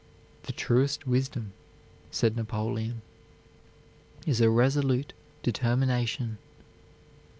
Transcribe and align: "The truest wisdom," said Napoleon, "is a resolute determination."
"The 0.49 0.51
truest 0.51 1.05
wisdom," 1.05 1.53
said 2.09 2.35
Napoleon, 2.35 3.03
"is 4.25 4.41
a 4.41 4.49
resolute 4.49 5.13
determination." 5.43 6.39